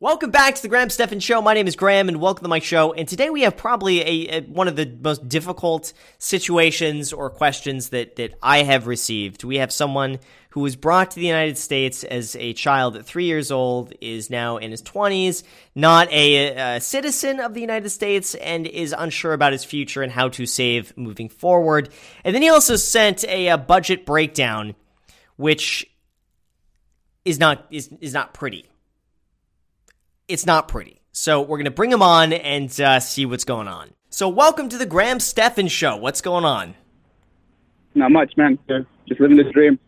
Welcome 0.00 0.30
back 0.30 0.54
to 0.54 0.62
the 0.62 0.68
Graham 0.68 0.90
Stephan 0.90 1.18
Show. 1.18 1.42
My 1.42 1.54
name 1.54 1.66
is 1.66 1.74
Graham, 1.74 2.08
and 2.08 2.20
welcome 2.20 2.44
to 2.44 2.48
my 2.48 2.60
show. 2.60 2.92
And 2.92 3.08
today 3.08 3.30
we 3.30 3.42
have 3.42 3.56
probably 3.56 4.00
a, 4.00 4.38
a, 4.38 4.40
one 4.42 4.68
of 4.68 4.76
the 4.76 4.86
most 4.86 5.28
difficult 5.28 5.92
situations 6.18 7.12
or 7.12 7.30
questions 7.30 7.88
that 7.88 8.14
that 8.14 8.34
I 8.40 8.62
have 8.62 8.86
received. 8.86 9.42
We 9.42 9.56
have 9.56 9.72
someone 9.72 10.20
who 10.50 10.60
was 10.60 10.76
brought 10.76 11.10
to 11.10 11.16
the 11.18 11.26
United 11.26 11.58
States 11.58 12.04
as 12.04 12.36
a 12.36 12.52
child 12.52 12.94
at 12.94 13.06
three 13.06 13.24
years 13.24 13.50
old, 13.50 13.92
is 14.00 14.30
now 14.30 14.58
in 14.58 14.70
his 14.70 14.82
twenties, 14.82 15.42
not 15.74 16.08
a, 16.12 16.76
a 16.76 16.80
citizen 16.80 17.40
of 17.40 17.54
the 17.54 17.60
United 17.60 17.90
States, 17.90 18.36
and 18.36 18.68
is 18.68 18.94
unsure 18.96 19.32
about 19.32 19.50
his 19.50 19.64
future 19.64 20.04
and 20.04 20.12
how 20.12 20.28
to 20.28 20.46
save 20.46 20.96
moving 20.96 21.28
forward. 21.28 21.88
And 22.22 22.36
then 22.36 22.42
he 22.42 22.50
also 22.50 22.76
sent 22.76 23.24
a, 23.24 23.48
a 23.48 23.58
budget 23.58 24.06
breakdown, 24.06 24.76
which 25.34 25.90
is 27.24 27.40
not 27.40 27.66
is 27.72 27.90
is 28.00 28.14
not 28.14 28.32
pretty 28.32 28.64
it's 30.28 30.46
not 30.46 30.68
pretty. 30.68 31.00
So 31.12 31.40
we're 31.40 31.56
going 31.56 31.64
to 31.64 31.70
bring 31.70 31.90
him 31.90 32.02
on 32.02 32.32
and 32.32 32.80
uh, 32.80 33.00
see 33.00 33.26
what's 33.26 33.44
going 33.44 33.66
on. 33.66 33.90
So 34.10 34.28
welcome 34.28 34.68
to 34.68 34.78
the 34.78 34.86
Graham 34.86 35.18
Stephan 35.20 35.68
Show. 35.68 35.96
What's 35.96 36.20
going 36.20 36.44
on? 36.44 36.74
Not 37.94 38.12
much, 38.12 38.36
man. 38.36 38.58
Just 39.08 39.20
living 39.20 39.36
this 39.36 39.52
dream. 39.52 39.78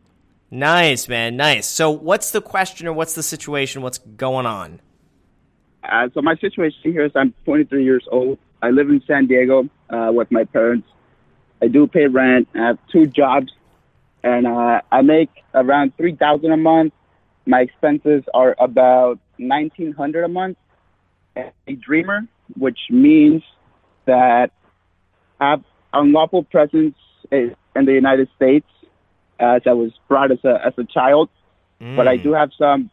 Nice, 0.51 1.09
man. 1.09 1.37
Nice. 1.37 1.67
So 1.67 1.91
what's 1.91 2.33
the 2.33 2.41
question 2.41 2.89
or 2.89 2.93
what's 2.93 3.15
the 3.15 3.23
situation? 3.23 3.83
What's 3.83 3.99
going 3.99 4.47
on? 4.47 4.81
Uh, 5.85 6.09
so 6.13 6.21
my 6.23 6.35
situation 6.37 6.81
here 6.83 7.05
is 7.05 7.13
I'm 7.15 7.33
23 7.45 7.85
years 7.85 8.07
old. 8.11 8.39
I 8.63 8.71
live 8.71 8.91
in 8.91 9.03
San 9.07 9.27
Diego 9.27 9.69
uh, 9.89 10.11
with 10.13 10.31
my 10.31 10.45
parents. 10.45 10.89
I 11.63 11.69
do 11.69 11.87
pay 11.87 12.07
rent. 12.07 12.49
I 12.55 12.59
have 12.59 12.79
two 12.91 13.07
jobs, 13.07 13.53
and 14.23 14.47
uh, 14.47 14.81
I 14.91 15.03
make 15.03 15.31
around 15.55 15.97
three 15.97 16.15
thousand 16.15 16.53
a 16.53 16.57
month. 16.57 16.93
My 17.47 17.61
expenses 17.61 18.25
are 18.33 18.55
about 18.59 19.19
1900 19.49 20.25
a 20.25 20.29
month 20.29 20.59
as 21.37 21.53
a 21.67 21.75
dreamer, 21.75 22.27
which 22.57 22.79
means 22.91 23.43
that 24.07 24.51
I 25.41 25.51
have 25.51 25.65
unlawful 25.93 26.45
presence 26.45 26.97
in 27.31 27.55
the 27.75 27.93
United 27.93 28.29
States 28.37 28.67
as 29.39 29.63
I 29.67 29.73
was 29.73 29.93
brought 30.09 30.31
as 30.31 30.39
a, 30.45 30.61
as 30.65 30.75
a 30.77 30.85
child, 30.85 31.31
mm. 31.81 31.97
but 31.97 32.07
I 32.07 32.17
do 32.17 32.33
have 32.33 32.51
some 32.59 32.91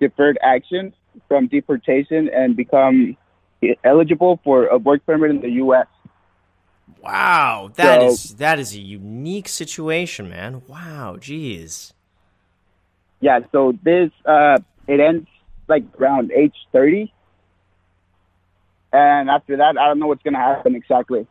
deferred 0.00 0.38
action 0.42 0.94
from 1.26 1.48
deportation 1.48 2.28
and 2.28 2.56
become 2.56 3.16
eligible 3.82 4.40
for 4.44 4.66
a 4.66 4.78
work 4.78 5.04
permit 5.04 5.30
in 5.30 5.40
the 5.40 5.50
U.S. 5.50 5.86
Wow, 7.02 7.70
that 7.74 8.00
so, 8.00 8.06
is 8.06 8.34
that 8.36 8.58
is 8.58 8.74
a 8.74 8.80
unique 8.80 9.48
situation, 9.48 10.28
man. 10.28 10.62
Wow, 10.68 11.16
jeez. 11.18 11.92
Yeah, 13.20 13.40
so 13.50 13.76
this 13.82 14.10
uh, 14.24 14.58
it 14.86 15.00
ends 15.00 15.28
like 15.68 15.84
around 16.00 16.32
age 16.32 16.54
30. 16.72 17.12
And 18.92 19.28
after 19.28 19.58
that, 19.58 19.76
I 19.78 19.86
don't 19.86 19.98
know 19.98 20.06
what's 20.06 20.22
going 20.22 20.34
to 20.34 20.40
happen 20.40 20.74
exactly. 20.74 21.26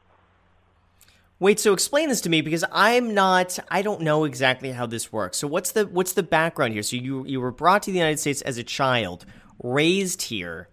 Wait, 1.39 1.59
so 1.59 1.71
explain 1.73 2.09
this 2.09 2.21
to 2.21 2.29
me 2.29 2.41
because 2.41 2.63
I'm 2.71 3.13
not 3.13 3.59
I 3.69 3.83
don't 3.83 4.02
know 4.02 4.23
exactly 4.23 4.71
how 4.71 4.88
this 4.88 5.11
works. 5.11 5.38
So 5.38 5.47
what's 5.47 5.71
the 5.71 5.85
what's 5.85 6.13
the 6.13 6.23
background 6.23 6.73
here? 6.73 6.81
So 6.81 6.95
you 6.95 7.25
you 7.25 7.39
were 7.39 7.52
brought 7.52 7.83
to 7.83 7.91
the 7.91 7.97
United 7.97 8.17
States 8.19 8.41
as 8.41 8.57
a 8.57 8.63
child, 8.63 9.23
raised 9.61 10.23
here. 10.23 10.67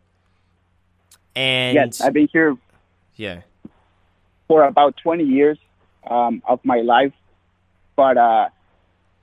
And 1.36 1.74
Yes, 1.74 2.00
I've 2.00 2.14
been 2.14 2.28
here 2.32 2.56
Yeah. 3.16 3.42
for 4.48 4.64
about 4.64 4.96
20 5.02 5.24
years 5.24 5.58
um, 6.08 6.42
of 6.48 6.60
my 6.64 6.80
life. 6.80 7.12
But 7.96 8.16
uh, 8.16 8.48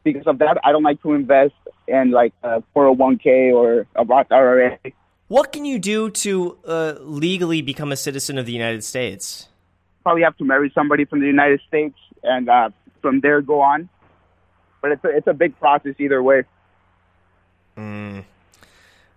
because 0.04 0.28
of 0.28 0.40
that, 0.40 0.58
I 0.64 0.72
don't 0.72 0.84
like 0.84 1.02
to 1.04 1.14
invest 1.14 1.54
in 1.88 2.12
like 2.12 2.34
a 2.44 2.64
401k 2.76 3.54
or 3.54 3.88
a 3.96 4.04
Roth 4.04 4.32
IRA. 4.32 4.80
What 5.28 5.54
can 5.54 5.64
you 5.64 5.80
do 5.80 6.10
to 6.10 6.58
uh, 6.66 6.94
legally 7.00 7.62
become 7.62 7.92
a 7.92 7.96
citizen 7.96 8.38
of 8.38 8.46
the 8.46 8.52
United 8.52 8.84
States? 8.84 9.48
Probably 10.04 10.24
have 10.24 10.38
to 10.38 10.44
marry 10.44 10.72
somebody 10.76 11.06
from 11.06 11.22
the 11.22 11.28
United 11.28 11.62
States, 11.68 11.96
and 12.24 12.50
uh, 12.50 12.70
from 13.02 13.22
there 13.22 13.42
go 13.42 13.62
on. 13.62 13.88
But 14.82 14.92
it's 14.92 15.06
a, 15.06 15.08
it's 15.10 15.28
a 15.28 15.34
big 15.34 15.58
process 15.60 15.96
either 16.00 16.22
way. 16.22 16.44
Mm. 17.78 18.26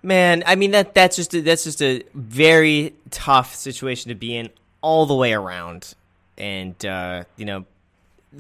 Man, 0.05 0.45
I 0.47 0.55
mean 0.55 0.71
that 0.73 0.95
that's 0.95 1.17
just 1.17 1.35
a, 1.35 1.41
that's 1.41 1.65
just 1.65 1.83
a 1.83 2.05
very 2.15 2.95
tough 3.11 3.55
situation 3.55 4.11
to 4.11 4.15
be 4.15 4.37
in 4.37 4.51
all 4.83 5.07
the 5.07 5.15
way 5.15 5.33
around, 5.33 5.95
and 6.37 6.85
uh, 6.85 7.25
you 7.37 7.47
know 7.47 7.65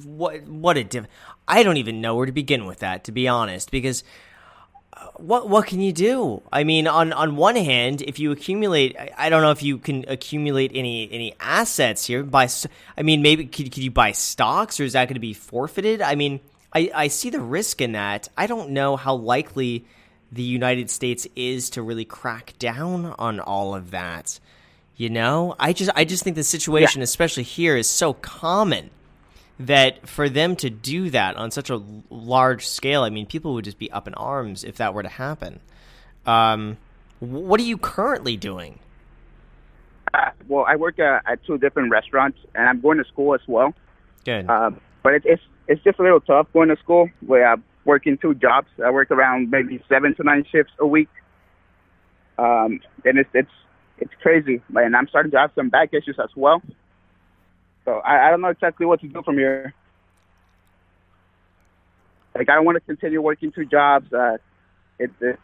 what 0.04 0.42
what 0.44 0.76
a 0.76 0.84
diff- 0.84 1.08
I 1.46 1.62
don't 1.62 1.76
even 1.76 2.00
know 2.00 2.14
where 2.14 2.26
to 2.26 2.32
begin 2.32 2.66
with 2.66 2.80
that 2.80 3.04
to 3.04 3.12
be 3.12 3.28
honest 3.28 3.70
because 3.70 4.02
uh, 4.92 5.06
what 5.16 5.48
what 5.48 5.66
can 5.66 5.80
you 5.80 5.92
do? 5.92 6.42
I 6.52 6.64
mean, 6.64 6.86
on 6.86 7.12
on 7.12 7.36
one 7.36 7.56
hand, 7.56 8.02
if 8.02 8.18
you 8.18 8.32
accumulate, 8.32 8.96
I, 9.16 9.28
don't 9.28 9.42
know 9.42 9.50
if 9.50 9.62
you 9.62 9.78
can 9.78 10.04
accumulate 10.08 10.72
any 10.74 11.10
any 11.10 11.34
assets 11.40 12.06
here. 12.06 12.22
By, 12.22 12.48
I 12.96 13.02
mean, 13.02 13.22
maybe 13.22 13.46
could, 13.46 13.72
could 13.72 13.82
you 13.82 13.90
buy 13.90 14.12
stocks, 14.12 14.78
or 14.78 14.84
is 14.84 14.92
that 14.92 15.06
going 15.06 15.14
to 15.14 15.20
be 15.20 15.34
forfeited? 15.34 16.00
I 16.00 16.14
mean, 16.14 16.40
I 16.72 16.90
I 16.94 17.08
see 17.08 17.30
the 17.30 17.40
risk 17.40 17.80
in 17.80 17.92
that. 17.92 18.28
I 18.36 18.46
don't 18.46 18.70
know 18.70 18.96
how 18.96 19.14
likely 19.14 19.84
the 20.30 20.42
United 20.42 20.90
States 20.90 21.26
is 21.36 21.70
to 21.70 21.82
really 21.82 22.04
crack 22.04 22.54
down 22.58 23.06
on 23.18 23.40
all 23.40 23.74
of 23.74 23.90
that. 23.92 24.38
You 24.96 25.10
know, 25.10 25.56
I 25.58 25.72
just 25.72 25.90
I 25.96 26.04
just 26.04 26.22
think 26.22 26.36
the 26.36 26.44
situation, 26.44 27.00
yeah. 27.00 27.04
especially 27.04 27.42
here, 27.42 27.76
is 27.76 27.88
so 27.88 28.12
common 28.14 28.90
that 29.58 30.08
for 30.08 30.28
them 30.28 30.56
to 30.56 30.70
do 30.70 31.10
that 31.10 31.36
on 31.36 31.50
such 31.50 31.70
a 31.70 31.82
large 32.10 32.66
scale, 32.66 33.02
I 33.02 33.10
mean, 33.10 33.26
people 33.26 33.54
would 33.54 33.64
just 33.64 33.78
be 33.78 33.90
up 33.90 34.08
in 34.08 34.14
arms 34.14 34.64
if 34.64 34.76
that 34.76 34.94
were 34.94 35.02
to 35.02 35.08
happen. 35.08 35.60
Um, 36.26 36.78
what 37.20 37.60
are 37.60 37.64
you 37.64 37.78
currently 37.78 38.36
doing? 38.36 38.80
Uh, 40.12 40.30
well, 40.48 40.64
I 40.66 40.76
work 40.76 40.98
uh, 40.98 41.20
at 41.26 41.44
two 41.44 41.58
different 41.58 41.90
restaurants, 41.90 42.38
and 42.54 42.68
I'm 42.68 42.80
going 42.80 42.98
to 42.98 43.04
school 43.04 43.34
as 43.34 43.40
well. 43.46 43.74
Good. 44.24 44.48
Uh, 44.48 44.70
but 45.02 45.14
it, 45.14 45.22
it's 45.24 45.42
it's 45.66 45.82
just 45.82 45.98
a 45.98 46.02
little 46.02 46.20
tough 46.20 46.46
going 46.52 46.68
to 46.68 46.76
school 46.76 47.08
where 47.26 47.46
I'm 47.46 47.64
working 47.84 48.18
two 48.18 48.34
jobs. 48.34 48.68
I 48.84 48.90
work 48.90 49.10
around 49.10 49.50
maybe 49.50 49.82
seven 49.88 50.14
to 50.16 50.22
nine 50.22 50.44
shifts 50.50 50.72
a 50.78 50.86
week, 50.86 51.08
um, 52.38 52.80
and 53.04 53.18
it's 53.18 53.30
it's 53.34 53.50
it's 53.98 54.12
crazy. 54.22 54.60
And 54.74 54.96
I'm 54.96 55.08
starting 55.08 55.32
to 55.32 55.38
have 55.38 55.50
some 55.54 55.68
back 55.68 55.92
issues 55.92 56.16
as 56.22 56.30
well. 56.36 56.62
So 57.84 57.98
I, 57.98 58.28
I 58.28 58.30
don't 58.30 58.40
know 58.40 58.48
exactly 58.48 58.86
what 58.86 59.00
to 59.00 59.08
do 59.08 59.22
from 59.22 59.36
here. 59.36 59.74
Like 62.34 62.48
I 62.48 62.60
want 62.60 62.76
to 62.76 62.80
continue 62.80 63.20
working 63.20 63.52
two 63.52 63.64
jobs. 63.64 64.12
Uh, 64.12 64.38
it's 64.98 65.12
it's 65.20 65.38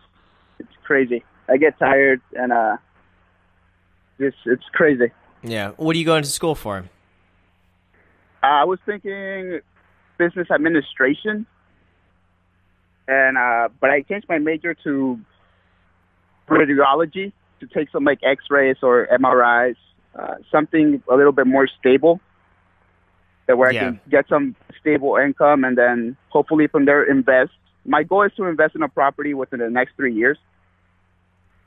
it's 0.58 0.72
crazy. 0.84 1.22
I 1.48 1.56
get 1.56 1.78
tired 1.78 2.20
and 2.34 2.52
uh, 2.52 2.76
it's 4.18 4.36
it's 4.46 4.64
crazy. 4.72 5.12
Yeah. 5.42 5.72
What 5.76 5.94
are 5.94 5.98
you 5.98 6.04
going 6.04 6.22
to 6.22 6.28
school 6.30 6.54
for? 6.54 6.78
Uh, 8.42 8.46
I 8.46 8.64
was 8.64 8.78
thinking 8.86 9.60
business 10.18 10.50
administration, 10.50 11.46
and 13.06 13.38
uh, 13.38 13.68
but 13.80 13.90
I 13.90 14.02
changed 14.02 14.28
my 14.28 14.38
major 14.38 14.74
to 14.84 15.20
radiology 16.48 17.32
to 17.60 17.66
take 17.66 17.90
some 17.90 18.04
like 18.04 18.20
X-rays 18.22 18.78
or 18.82 19.06
MRIs, 19.12 19.76
uh, 20.18 20.36
something 20.50 21.02
a 21.08 21.14
little 21.14 21.32
bit 21.32 21.46
more 21.46 21.68
stable 21.78 22.20
that 23.50 23.58
where 23.58 23.72
yeah. 23.72 23.80
I 23.80 23.84
can 23.84 24.00
get 24.08 24.28
some 24.28 24.54
stable 24.80 25.16
income 25.16 25.64
and 25.64 25.76
then 25.76 26.16
hopefully 26.28 26.68
from 26.68 26.84
there 26.84 27.02
invest. 27.02 27.50
My 27.84 28.04
goal 28.04 28.22
is 28.22 28.32
to 28.36 28.44
invest 28.44 28.76
in 28.76 28.82
a 28.82 28.88
property 28.88 29.34
within 29.34 29.58
the 29.58 29.70
next 29.70 29.96
three 29.96 30.14
years. 30.14 30.38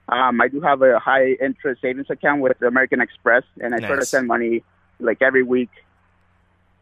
Um, 0.08 0.40
I 0.40 0.48
do 0.48 0.62
have 0.62 0.82
a 0.82 1.00
high 1.00 1.34
interest 1.42 1.82
savings 1.82 2.08
account 2.10 2.42
with 2.42 2.62
American 2.62 3.02
Express, 3.02 3.44
and 3.60 3.74
I 3.74 3.80
nice. 3.80 3.88
try 3.88 3.96
to 3.98 4.06
send 4.06 4.28
money 4.28 4.64
like 5.00 5.22
every 5.22 5.44
week. 5.44 5.70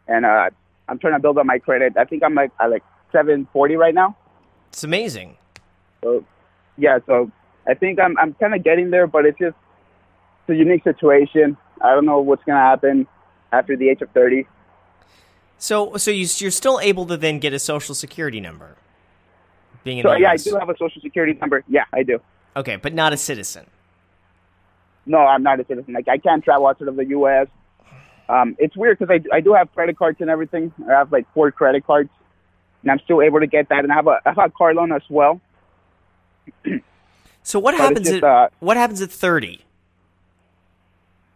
And 0.07 0.25
uh, 0.25 0.50
I'm 0.88 1.00
trying 1.00 1.13
to 1.13 1.19
build 1.19 1.38
up 1.38 1.45
my 1.45 1.59
credit. 1.59 1.94
I 1.97 2.06
think 2.06 2.23
I'm 2.23 2.35
like 2.35 2.51
at 2.59 2.69
like 2.69 2.84
740 3.11 3.75
right 3.75 3.94
now. 3.94 4.17
It's 4.69 4.84
amazing. 4.84 5.38
So, 6.03 6.25
yeah. 6.78 7.00
So 7.06 7.31
I 7.67 7.73
think 7.73 8.00
I'm 8.00 8.17
I'm 8.17 8.34
kind 8.35 8.53
of 8.53 8.63
getting 8.63 8.91
there, 8.91 9.07
but 9.07 9.25
it's 9.25 9.40
just 9.40 9.56
it's 10.41 10.49
a 10.49 10.55
unique 10.55 10.84
situation. 10.84 11.58
I 11.81 11.93
don't 11.93 12.05
know 12.05 12.20
what's 12.20 12.43
gonna 12.43 12.59
happen 12.59 13.08
after 13.52 13.75
the 13.75 13.90
age 13.90 14.02
of 14.02 14.09
30. 14.11 14.47
So, 15.61 15.96
so 15.97 16.09
you, 16.09 16.23
are 16.25 16.52
still 16.52 16.79
able 16.79 17.05
to 17.05 17.17
then 17.17 17.37
get 17.37 17.53
a 17.53 17.59
social 17.59 17.93
security 17.93 18.41
number. 18.41 18.75
Being 19.84 19.99
in 19.99 20.03
so, 20.03 20.13
yeah, 20.13 20.31
I 20.31 20.37
do 20.37 20.55
have 20.55 20.69
a 20.69 20.75
social 20.75 20.99
security 21.03 21.37
number. 21.40 21.63
Yeah, 21.67 21.84
I 21.93 22.02
do. 22.02 22.19
Okay, 22.55 22.78
but 22.78 22.96
not 22.96 23.13
a 23.13 23.17
citizen. 23.17 23.67
No, 25.05 25.19
I'm 25.19 25.43
not 25.43 25.59
a 25.59 25.66
citizen. 25.67 25.93
Like 25.93 26.08
I 26.08 26.17
can't 26.17 26.43
travel 26.43 26.66
outside 26.66 26.87
of 26.87 26.96
the 26.96 27.05
U.S. 27.09 27.47
Um, 28.28 28.55
it's 28.58 28.75
weird 28.75 28.97
because 28.97 29.16
I, 29.31 29.35
I 29.35 29.40
do 29.40 29.53
have 29.53 29.72
credit 29.75 29.99
cards 29.99 30.17
and 30.19 30.31
everything. 30.31 30.73
I 30.90 30.93
have 30.93 31.11
like 31.11 31.31
four 31.31 31.52
credit 31.52 31.85
cards, 31.85 32.09
and 32.81 32.91
I'm 32.91 32.99
still 32.99 33.22
able 33.22 33.40
to 33.40 33.47
get 33.47 33.69
that. 33.69 33.84
And 33.84 33.91
I 33.91 33.96
have 33.96 34.08
a 34.08 34.19
I 34.25 34.29
have 34.29 34.37
a 34.40 34.49
car 34.49 34.73
loan 34.73 34.91
as 34.91 35.03
well. 35.11 35.40
so 37.43 37.59
what 37.59 37.75
happens 37.78 38.08
just, 38.08 38.17
at 38.17 38.23
uh, 38.23 38.49
what 38.61 38.78
happens 38.78 38.99
at 38.99 39.11
30? 39.11 39.61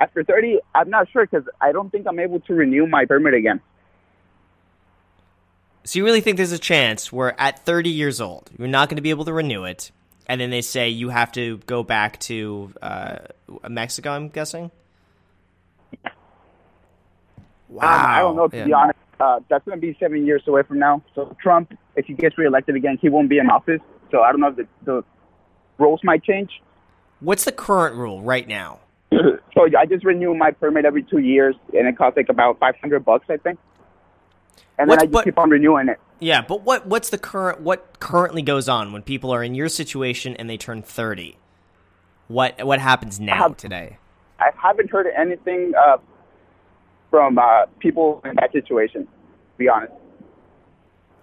After 0.01 0.23
30, 0.23 0.61
I'm 0.73 0.89
not 0.89 1.11
sure 1.11 1.27
because 1.27 1.47
I 1.61 1.71
don't 1.71 1.91
think 1.91 2.07
I'm 2.07 2.17
able 2.17 2.39
to 2.39 2.53
renew 2.55 2.87
my 2.87 3.05
permit 3.05 3.35
again. 3.35 3.61
So 5.85 5.99
you 5.99 6.05
really 6.05 6.21
think 6.21 6.37
there's 6.37 6.51
a 6.51 6.59
chance 6.59 7.11
where 7.11 7.39
at 7.39 7.63
30 7.63 7.91
years 7.91 8.19
old, 8.19 8.49
you're 8.57 8.67
not 8.67 8.89
going 8.89 8.95
to 8.95 9.03
be 9.03 9.11
able 9.11 9.25
to 9.25 9.33
renew 9.33 9.65
it. 9.65 9.91
and 10.27 10.41
then 10.41 10.49
they 10.49 10.61
say 10.61 10.89
you 10.89 11.09
have 11.09 11.31
to 11.33 11.57
go 11.67 11.83
back 11.83 12.19
to 12.21 12.73
uh, 12.81 13.17
Mexico. 13.69 14.09
I'm 14.09 14.29
guessing. 14.29 14.71
Wow. 17.69 17.83
Um, 17.83 18.05
I 18.09 18.19
don't 18.19 18.35
know 18.35 18.47
to 18.47 18.57
yeah. 18.57 18.65
be 18.65 18.73
honest. 18.73 18.99
Uh, 19.19 19.39
that's 19.49 19.63
going 19.65 19.79
to 19.79 19.81
be 19.81 19.95
seven 19.99 20.25
years 20.25 20.41
away 20.47 20.63
from 20.63 20.79
now. 20.79 21.03
So 21.13 21.35
Trump, 21.41 21.77
if 21.95 22.05
he 22.05 22.13
gets 22.13 22.37
reelected 22.37 22.75
again, 22.75 22.97
he 22.99 23.09
won't 23.09 23.29
be 23.29 23.37
in 23.37 23.49
office. 23.49 23.81
So 24.11 24.21
I 24.21 24.31
don't 24.31 24.41
know 24.41 24.47
if 24.47 24.55
the, 24.55 24.67
the 24.83 25.03
rules 25.77 26.01
might 26.03 26.23
change. 26.23 26.61
What's 27.19 27.45
the 27.45 27.51
current 27.51 27.95
rule 27.95 28.21
right 28.21 28.47
now? 28.47 28.79
so 29.11 29.69
I 29.77 29.85
just 29.85 30.03
renew 30.03 30.33
my 30.33 30.51
permit 30.51 30.85
every 30.85 31.03
two 31.03 31.19
years, 31.19 31.55
and 31.73 31.87
it 31.87 31.97
costs 31.97 32.17
like 32.17 32.29
about 32.29 32.59
five 32.59 32.75
hundred 32.81 33.05
bucks, 33.05 33.25
I 33.29 33.37
think. 33.37 33.59
And 34.77 34.89
what's, 34.89 35.01
then 35.01 35.07
I 35.07 35.11
just 35.11 35.13
but, 35.13 35.23
keep 35.25 35.37
on 35.37 35.49
renewing 35.49 35.89
it. 35.89 35.99
Yeah, 36.19 36.41
but 36.41 36.61
what 36.61 36.87
what's 36.87 37.09
the 37.09 37.17
current 37.17 37.61
what 37.61 37.99
currently 37.99 38.41
goes 38.41 38.69
on 38.69 38.93
when 38.93 39.01
people 39.01 39.31
are 39.31 39.43
in 39.43 39.55
your 39.55 39.69
situation 39.69 40.35
and 40.35 40.49
they 40.49 40.57
turn 40.57 40.81
thirty? 40.81 41.37
What 42.27 42.65
what 42.65 42.79
happens 42.79 43.19
now 43.19 43.35
have, 43.35 43.57
today? 43.57 43.97
I 44.39 44.51
haven't 44.55 44.89
heard 44.89 45.07
anything 45.17 45.73
uh, 45.77 45.97
from 47.09 47.37
uh, 47.37 47.65
people 47.79 48.21
in 48.25 48.35
that 48.35 48.51
situation. 48.51 49.03
To 49.03 49.57
be 49.57 49.69
honest. 49.69 49.93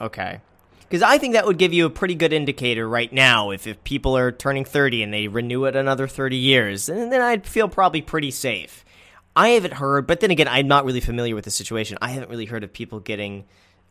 Okay. 0.00 0.40
Because 0.80 1.02
I 1.02 1.16
think 1.16 1.32
that 1.32 1.46
would 1.46 1.56
give 1.56 1.72
you 1.72 1.86
a 1.86 1.90
pretty 1.90 2.14
good 2.14 2.34
indicator 2.34 2.86
right 2.86 3.10
now 3.10 3.50
if, 3.50 3.66
if 3.66 3.82
people 3.82 4.14
are 4.14 4.30
turning 4.30 4.66
30 4.66 5.02
and 5.02 5.14
they 5.14 5.26
renew 5.26 5.64
it 5.64 5.74
another 5.74 6.06
30 6.06 6.36
years, 6.36 6.88
and 6.90 7.10
then 7.10 7.22
I'd 7.22 7.46
feel 7.46 7.66
probably 7.66 8.02
pretty 8.02 8.30
safe. 8.30 8.84
I 9.34 9.50
haven't 9.50 9.74
heard, 9.74 10.06
but 10.06 10.20
then 10.20 10.30
again, 10.30 10.48
I'm 10.48 10.68
not 10.68 10.84
really 10.84 11.00
familiar 11.00 11.34
with 11.34 11.44
the 11.44 11.50
situation. 11.50 11.98
I 12.02 12.10
haven't 12.10 12.28
really 12.28 12.44
heard 12.44 12.64
of 12.64 12.72
people 12.72 13.00
getting 13.00 13.44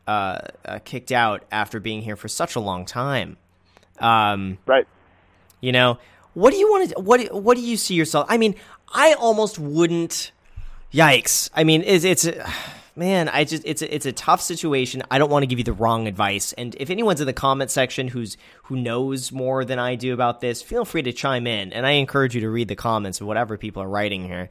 uh, 0.08 0.40
uh, 0.66 0.80
kicked 0.84 1.12
out 1.12 1.44
after 1.52 1.80
being 1.80 2.02
here 2.02 2.16
for 2.16 2.28
such 2.28 2.56
a 2.56 2.60
long 2.60 2.86
time. 2.86 3.38
Um, 4.00 4.58
right. 4.66 4.88
You 5.62 5.72
know, 5.72 6.00
what 6.34 6.52
do 6.52 6.58
you 6.58 6.70
want 6.70 6.90
to? 6.90 7.00
What 7.00 7.34
What 7.34 7.58
do 7.58 7.64
you 7.64 7.78
see 7.78 7.96
yourself? 7.96 8.26
I 8.30 8.38
mean, 8.38 8.56
I 8.94 9.14
almost 9.14 9.60
wouldn't. 9.60 10.32
Yikes! 10.94 11.50
I 11.54 11.64
mean, 11.64 11.84
it's 11.86 12.04
it's. 12.04 12.28
man, 12.96 13.30
I 13.30 13.46
just 13.46 13.64
it's 13.66 13.82
a, 13.82 13.94
it's 13.94 14.06
a 14.06 14.12
tough 14.12 14.42
situation. 14.42 15.02
I 15.10 15.18
don't 15.18 15.30
want 15.30 15.44
to 15.44 15.48
give 15.48 15.58
you 15.58 15.64
the 15.64 15.74
wrong 15.74 16.08
advice. 16.08 16.54
And 16.54 16.76
if 16.80 16.90
anyone's 16.90 17.22
in 17.22 17.28
the 17.28 17.34
comment 17.34 17.72
section 17.72 18.08
who's 18.10 18.38
who 18.64 18.76
knows 18.76 19.32
more 19.32 19.66
than 19.66 19.80
I 19.80 19.96
do 19.96 20.14
about 20.14 20.42
this, 20.42 20.62
feel 20.62 20.86
free 20.86 21.02
to 21.04 21.14
chime 21.14 21.48
in. 21.48 21.72
And 21.74 21.86
I 21.86 21.92
encourage 21.92 22.36
you 22.36 22.42
to 22.42 22.50
read 22.50 22.68
the 22.68 22.76
comments 22.76 23.22
of 23.22 23.28
whatever 23.28 23.58
people 23.58 23.82
are 23.82 23.90
writing 23.90 24.24
here. 24.24 24.50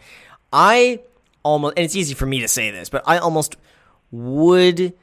I 0.53 1.01
almost 1.43 1.75
and 1.77 1.85
it's 1.85 1.97
easy 1.97 2.15
for 2.15 2.27
me 2.27 2.41
to 2.41 2.49
say 2.49 2.71
this, 2.71 2.89
but 2.89 3.03
I 3.07 3.19
almost 3.19 3.57
would 4.11 4.95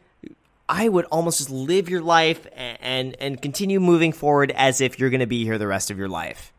I 0.70 0.90
would 0.90 1.06
almost 1.06 1.38
just 1.38 1.50
live 1.50 1.90
your 1.90 2.02
life 2.02 2.46
and 2.54 2.78
and, 2.82 3.16
and 3.20 3.42
continue 3.42 3.80
moving 3.80 4.12
forward 4.12 4.52
as 4.56 4.82
if 4.82 5.00
you're 5.00 5.10
going 5.10 5.22
to 5.22 5.28
be 5.28 5.44
here 5.44 5.58
the 5.58 5.68
rest 5.68 5.92
of 5.92 5.98
your 5.98 6.10
life. 6.10 6.54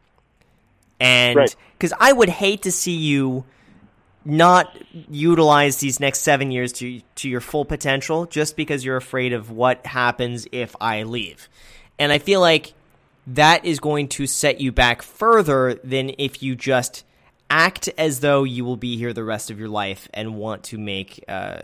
And 1.00 1.38
because 1.74 1.92
right. 1.92 2.10
I 2.10 2.12
would 2.12 2.28
hate 2.28 2.62
to 2.62 2.72
see 2.72 2.96
you 2.96 3.44
not 4.24 4.76
utilize 5.08 5.78
these 5.78 6.00
next 6.00 6.20
seven 6.20 6.50
years 6.50 6.72
to 6.74 7.00
to 7.14 7.28
your 7.28 7.40
full 7.40 7.64
potential 7.64 8.26
just 8.26 8.56
because 8.56 8.84
you're 8.84 8.96
afraid 8.96 9.32
of 9.32 9.50
what 9.50 9.86
happens 9.86 10.46
if 10.52 10.74
I 10.80 11.04
leave. 11.04 11.48
And 11.98 12.12
I 12.12 12.18
feel 12.18 12.40
like 12.40 12.74
that 13.26 13.64
is 13.64 13.78
going 13.78 14.08
to 14.08 14.26
set 14.26 14.60
you 14.60 14.72
back 14.72 15.02
further 15.02 15.74
than 15.84 16.12
if 16.18 16.42
you 16.42 16.56
just 16.56 17.04
act 17.50 17.88
as 17.98 18.20
though 18.20 18.44
you 18.44 18.64
will 18.64 18.76
be 18.76 18.96
here 18.96 19.12
the 19.12 19.24
rest 19.24 19.50
of 19.50 19.58
your 19.58 19.68
life 19.68 20.08
and 20.12 20.36
want 20.36 20.64
to 20.64 20.78
make 20.78 21.24
uh, 21.28 21.60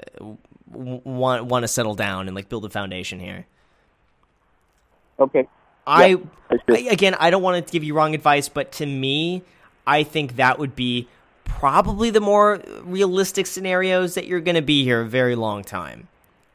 want 0.70 1.44
want 1.44 1.62
to 1.62 1.68
settle 1.68 1.94
down 1.94 2.26
and 2.26 2.34
like 2.34 2.48
build 2.48 2.64
a 2.64 2.70
foundation 2.70 3.20
here. 3.20 3.46
Okay. 5.18 5.48
I, 5.86 6.06
yeah, 6.06 6.16
I 6.68 6.78
again, 6.90 7.14
I 7.14 7.30
don't 7.30 7.42
want 7.42 7.66
to 7.66 7.72
give 7.72 7.84
you 7.84 7.94
wrong 7.94 8.14
advice, 8.14 8.48
but 8.48 8.72
to 8.72 8.86
me, 8.86 9.42
I 9.86 10.02
think 10.02 10.36
that 10.36 10.58
would 10.58 10.74
be 10.74 11.08
probably 11.44 12.10
the 12.10 12.20
more 12.20 12.62
realistic 12.82 13.46
scenarios 13.46 14.14
that 14.14 14.26
you're 14.26 14.40
going 14.40 14.54
to 14.54 14.62
be 14.62 14.82
here 14.82 15.02
a 15.02 15.06
very 15.06 15.34
long 15.34 15.62
time. 15.62 16.08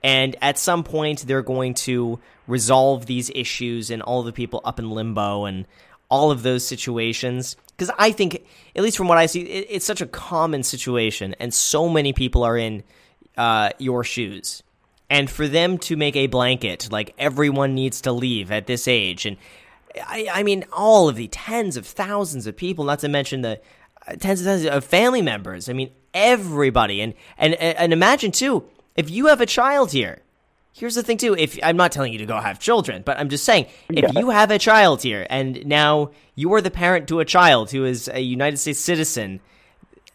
And 0.04 0.36
at 0.42 0.58
some 0.58 0.84
point, 0.84 1.28
they're 1.28 1.42
going 1.42 1.74
to 1.76 2.20
resolve 2.48 3.06
these 3.06 3.30
issues 3.36 3.92
and 3.92 4.02
all 4.02 4.24
the 4.24 4.32
people 4.32 4.62
up 4.64 4.80
in 4.80 4.90
limbo 4.90 5.46
and 5.46 5.66
all 6.10 6.32
of 6.32 6.44
those 6.44 6.66
situations. 6.66 7.56
Because 7.78 7.94
I 7.98 8.12
think, 8.12 8.46
at 8.76 8.84
least 8.84 8.98
from 8.98 9.08
what 9.08 9.18
I 9.18 9.26
see, 9.26 9.42
it, 9.42 9.68
it's 9.70 9.86
such 9.86 10.02
a 10.02 10.06
common 10.06 10.64
situation, 10.64 11.36
and 11.40 11.54
so 11.54 11.88
many 11.88 12.14
people 12.14 12.44
are 12.44 12.58
in 12.58 12.84
uh, 13.38 13.70
your 13.78 14.04
shoes. 14.04 14.64
And 15.10 15.30
for 15.30 15.48
them 15.48 15.78
to 15.80 15.96
make 15.96 16.16
a 16.16 16.28
blanket, 16.28 16.92
like 16.92 17.16
everyone 17.18 17.74
needs 17.74 18.02
to 18.02 18.12
leave 18.12 18.52
at 18.52 18.68
this 18.68 18.88
age, 18.88 19.26
and 19.26 19.38
I, 20.06 20.28
I 20.32 20.44
mean, 20.44 20.66
all 20.72 21.10
of 21.10 21.16
the 21.16 21.28
tens 21.30 21.78
of 21.78 21.86
thousands 21.86 22.46
of 22.48 22.56
people, 22.56 22.86
not 22.86 23.00
to 23.00 23.08
mention 23.08 23.42
the 23.42 23.60
uh, 24.08 24.14
tens 24.16 24.42
of 24.42 24.46
thousands 24.46 24.70
of 24.70 24.84
family 24.86 25.22
members. 25.22 25.68
I 25.68 25.74
mean, 25.74 25.92
everybody. 26.14 27.02
And, 27.02 27.14
and, 27.38 27.56
and 27.56 27.92
imagine, 27.92 28.32
too, 28.32 28.66
if 28.96 29.10
you 29.10 29.28
have 29.28 29.42
a 29.42 29.46
child 29.46 29.92
here, 29.92 30.22
here's 30.80 30.96
the 30.96 31.04
thing 31.04 31.18
too 31.18 31.36
if 31.36 31.60
i'm 31.64 31.78
not 31.78 31.92
telling 31.92 32.12
you 32.12 32.20
to 32.20 32.26
go 32.26 32.40
have 32.40 32.60
children 32.60 33.02
but 33.06 33.18
i'm 33.20 33.30
just 33.30 33.46
saying 33.46 33.66
if 33.90 34.14
yeah. 34.14 34.20
you 34.20 34.30
have 34.30 34.52
a 34.52 34.60
child 34.60 35.02
here 35.02 35.26
and 35.30 35.66
now 35.66 36.12
you 36.36 36.54
are 36.54 36.62
the 36.62 36.72
parent 36.72 37.08
to 37.08 37.20
a 37.20 37.26
child 37.26 37.72
who 37.72 37.86
is 37.86 38.10
a 38.14 38.20
united 38.20 38.58
states 38.58 38.80
citizen 38.80 39.40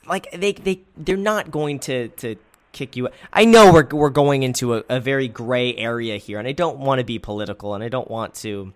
like 0.06 0.31
they 0.32 0.52
they 0.52 0.81
they're 0.96 1.16
not 1.16 1.50
going 1.50 1.78
to 1.78 2.08
to 2.08 2.37
kick 2.72 2.96
you 2.96 3.06
out. 3.06 3.12
i 3.32 3.44
know 3.44 3.72
we're 3.72 3.87
we're 3.93 4.11
going 4.11 4.43
into 4.43 4.75
a, 4.75 4.84
a 4.88 5.00
very 5.00 5.28
gray 5.28 5.75
area 5.76 6.16
here 6.16 6.38
and 6.38 6.49
i 6.49 6.52
don't 6.52 6.78
want 6.78 6.99
to 6.99 7.05
be 7.05 7.19
political 7.19 7.75
and 7.75 7.84
i 7.84 7.88
don't 7.88 8.11
want 8.11 8.34
to 8.34 8.72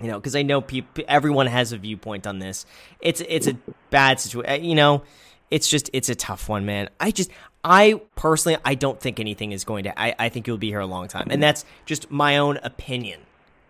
you 0.00 0.08
know, 0.08 0.18
because 0.18 0.34
I 0.34 0.42
know 0.42 0.60
people, 0.60 1.04
everyone 1.08 1.46
has 1.46 1.72
a 1.72 1.78
viewpoint 1.78 2.26
on 2.26 2.38
this. 2.38 2.64
It's 3.00 3.20
it's 3.20 3.46
a 3.46 3.56
bad 3.90 4.18
situation. 4.18 4.64
You 4.64 4.74
know, 4.74 5.02
it's 5.50 5.68
just 5.68 5.90
it's 5.92 6.08
a 6.08 6.14
tough 6.14 6.48
one, 6.48 6.64
man. 6.64 6.88
I 6.98 7.10
just 7.10 7.30
I 7.64 8.00
personally 8.16 8.58
I 8.64 8.74
don't 8.74 9.00
think 9.00 9.20
anything 9.20 9.52
is 9.52 9.64
going 9.64 9.84
to. 9.84 10.00
I 10.00 10.14
I 10.18 10.28
think 10.28 10.46
you'll 10.46 10.58
be 10.58 10.68
here 10.68 10.80
a 10.80 10.86
long 10.86 11.08
time, 11.08 11.28
and 11.30 11.42
that's 11.42 11.64
just 11.84 12.10
my 12.10 12.38
own 12.38 12.58
opinion, 12.62 13.20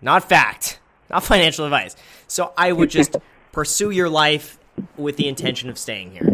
not 0.00 0.28
fact, 0.28 0.80
not 1.08 1.24
financial 1.24 1.64
advice. 1.64 1.96
So 2.28 2.52
I 2.56 2.72
would 2.72 2.90
just 2.90 3.16
pursue 3.52 3.90
your 3.90 4.08
life 4.08 4.58
with 4.96 5.16
the 5.16 5.28
intention 5.28 5.68
of 5.68 5.78
staying 5.78 6.12
here, 6.12 6.30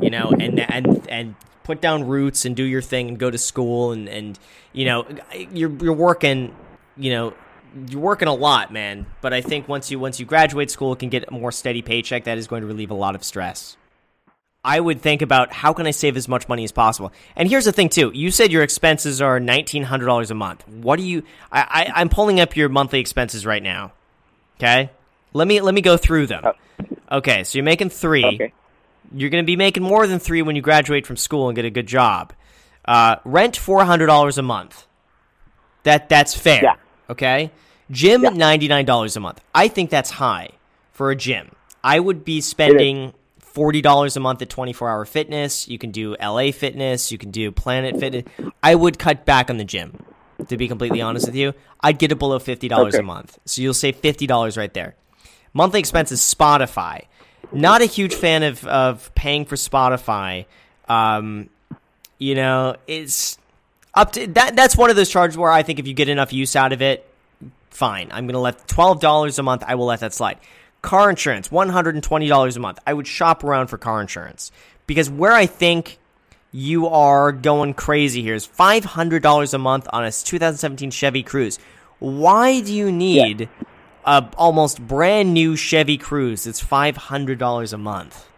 you 0.00 0.10
know, 0.10 0.32
and 0.38 0.58
and 0.60 1.06
and 1.08 1.34
put 1.62 1.80
down 1.80 2.06
roots 2.06 2.44
and 2.44 2.54
do 2.56 2.64
your 2.64 2.82
thing 2.82 3.08
and 3.08 3.18
go 3.18 3.30
to 3.30 3.38
school 3.38 3.92
and 3.92 4.08
and 4.08 4.38
you 4.72 4.84
know 4.84 5.06
you're 5.52 5.70
you're 5.82 5.92
working 5.92 6.54
you 6.96 7.10
know 7.10 7.34
you're 7.88 8.00
working 8.00 8.28
a 8.28 8.34
lot, 8.34 8.72
man. 8.72 9.06
But 9.20 9.32
I 9.32 9.40
think 9.40 9.68
once 9.68 9.90
you 9.90 9.98
once 9.98 10.20
you 10.20 10.26
graduate 10.26 10.70
school, 10.70 10.94
can 10.96 11.08
get 11.08 11.28
a 11.28 11.32
more 11.32 11.52
steady 11.52 11.82
paycheck. 11.82 12.24
That 12.24 12.38
is 12.38 12.46
going 12.46 12.62
to 12.62 12.66
relieve 12.66 12.90
a 12.90 12.94
lot 12.94 13.14
of 13.14 13.24
stress. 13.24 13.76
I 14.64 14.80
would 14.80 15.02
think 15.02 15.20
about 15.20 15.52
how 15.52 15.72
can 15.72 15.86
I 15.86 15.90
save 15.90 16.16
as 16.16 16.26
much 16.26 16.48
money 16.48 16.64
as 16.64 16.72
possible. 16.72 17.12
And 17.36 17.48
here's 17.48 17.66
the 17.66 17.72
thing 17.72 17.90
too. 17.90 18.10
You 18.14 18.30
said 18.30 18.50
your 18.50 18.62
expenses 18.62 19.20
are 19.20 19.38
nineteen 19.38 19.82
hundred 19.82 20.06
dollars 20.06 20.30
a 20.30 20.34
month. 20.34 20.66
What 20.66 20.96
do 20.96 21.02
you? 21.02 21.22
I, 21.52 21.92
I 21.94 22.00
am 22.00 22.08
pulling 22.08 22.40
up 22.40 22.56
your 22.56 22.68
monthly 22.68 23.00
expenses 23.00 23.44
right 23.44 23.62
now. 23.62 23.92
Okay, 24.58 24.90
let 25.32 25.46
me 25.46 25.60
let 25.60 25.74
me 25.74 25.82
go 25.82 25.96
through 25.96 26.28
them. 26.28 26.44
Oh. 26.44 26.52
Okay, 27.18 27.44
so 27.44 27.58
you're 27.58 27.64
making 27.64 27.90
three. 27.90 28.24
Okay. 28.24 28.52
You're 29.14 29.30
going 29.30 29.44
to 29.44 29.46
be 29.46 29.56
making 29.56 29.82
more 29.82 30.06
than 30.06 30.18
three 30.18 30.42
when 30.42 30.56
you 30.56 30.62
graduate 30.62 31.06
from 31.06 31.16
school 31.16 31.48
and 31.48 31.54
get 31.54 31.64
a 31.64 31.70
good 31.70 31.86
job. 31.86 32.32
Uh, 32.84 33.16
rent 33.24 33.56
four 33.56 33.84
hundred 33.84 34.06
dollars 34.06 34.38
a 34.38 34.42
month. 34.42 34.86
That 35.84 36.08
that's 36.08 36.34
fair. 36.34 36.62
Yeah. 36.62 36.76
Okay. 37.10 37.50
Gym, 37.90 38.22
yeah. 38.22 38.30
$99 38.30 39.16
a 39.16 39.20
month. 39.20 39.40
I 39.54 39.68
think 39.68 39.90
that's 39.90 40.10
high 40.10 40.50
for 40.92 41.10
a 41.10 41.16
gym. 41.16 41.50
I 41.82 42.00
would 42.00 42.24
be 42.24 42.40
spending 42.40 43.12
$40 43.54 44.16
a 44.16 44.20
month 44.20 44.42
at 44.42 44.50
24 44.50 44.90
Hour 44.90 45.04
Fitness. 45.04 45.68
You 45.68 45.78
can 45.78 45.90
do 45.90 46.16
LA 46.20 46.50
Fitness. 46.50 47.12
You 47.12 47.18
can 47.18 47.30
do 47.30 47.50
Planet 47.52 47.98
Fitness. 47.98 48.24
I 48.62 48.74
would 48.74 48.98
cut 48.98 49.24
back 49.24 49.50
on 49.50 49.56
the 49.56 49.64
gym, 49.64 50.04
to 50.48 50.56
be 50.56 50.68
completely 50.68 51.00
honest 51.00 51.26
with 51.26 51.36
you. 51.36 51.54
I'd 51.80 51.98
get 51.98 52.12
it 52.12 52.18
below 52.18 52.38
$50 52.38 52.72
okay. 52.72 52.98
a 52.98 53.02
month. 53.02 53.38
So 53.44 53.62
you'll 53.62 53.74
save 53.74 54.00
$50 54.00 54.56
right 54.56 54.74
there. 54.74 54.96
Monthly 55.52 55.80
expenses, 55.80 56.20
Spotify. 56.20 57.04
Not 57.52 57.82
a 57.82 57.86
huge 57.86 58.14
fan 58.14 58.42
of, 58.42 58.66
of 58.66 59.14
paying 59.14 59.44
for 59.44 59.54
Spotify. 59.54 60.46
Um, 60.88 61.48
you 62.18 62.34
know, 62.34 62.76
it's 62.86 63.38
up 63.94 64.12
to 64.12 64.26
that. 64.28 64.56
That's 64.56 64.76
one 64.76 64.90
of 64.90 64.96
those 64.96 65.08
charges 65.08 65.38
where 65.38 65.52
I 65.52 65.62
think 65.62 65.78
if 65.78 65.86
you 65.86 65.94
get 65.94 66.08
enough 66.08 66.32
use 66.32 66.56
out 66.56 66.72
of 66.72 66.82
it, 66.82 67.08
fine. 67.70 68.08
I'm 68.10 68.26
going 68.26 68.34
to 68.34 68.40
let 68.40 68.66
$12 68.66 69.38
a 69.38 69.42
month, 69.42 69.62
I 69.66 69.74
will 69.76 69.86
let 69.86 70.00
that 70.00 70.12
slide. 70.12 70.38
Car 70.84 71.08
insurance, 71.08 71.48
$120 71.48 72.56
a 72.56 72.60
month. 72.60 72.78
I 72.86 72.92
would 72.92 73.06
shop 73.06 73.42
around 73.42 73.68
for 73.68 73.78
car 73.78 74.02
insurance 74.02 74.52
because 74.86 75.08
where 75.08 75.32
I 75.32 75.46
think 75.46 75.98
you 76.52 76.88
are 76.88 77.32
going 77.32 77.72
crazy 77.72 78.20
here 78.20 78.34
is 78.34 78.46
$500 78.46 79.54
a 79.54 79.58
month 79.58 79.88
on 79.94 80.04
a 80.04 80.12
2017 80.12 80.90
Chevy 80.90 81.24
Cruze. 81.24 81.58
Why 82.00 82.60
do 82.60 82.74
you 82.74 82.92
need 82.92 83.40
yeah. 83.40 83.46
a 84.04 84.28
almost 84.36 84.86
brand 84.86 85.32
new 85.32 85.56
Chevy 85.56 85.96
Cruze? 85.96 86.46
It's 86.46 86.62
$500 86.62 87.72
a 87.72 87.78
month. 87.78 88.28